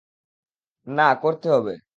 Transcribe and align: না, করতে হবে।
না, 0.87 1.07
করতে 1.15 1.47
হবে। 1.49 1.73